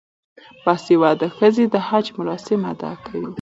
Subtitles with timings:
[0.65, 3.25] باسواده ښځې د حج مراسم ادا کوي.